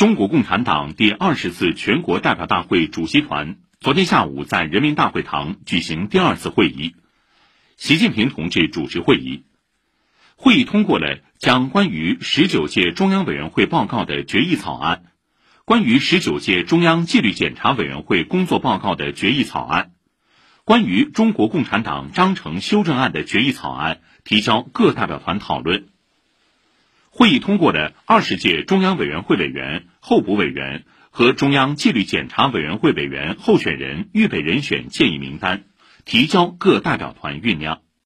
[0.00, 6.94] 中国共产党第二十次全国代表大会主席团昨天下午在人民大会堂举行第二次会议，
[7.76, 9.44] 习近平同志主持会议。
[10.36, 15.02] 会议通过了将关于十九届中央委员会报告的决议草案、
[15.66, 19.90] 关于十九届中央纪律检查委员会工作报告的决议草案、
[20.64, 25.88] 关于中国共产党章程修正案的决议草案提交各代表团讨论。
[27.12, 35.64] 会议通过了二十届中央委员会委员、候补委员和中央纪律检查委员会委员候选人预备人选建议名单，
[36.04, 37.80] 提交各代表团酝酿。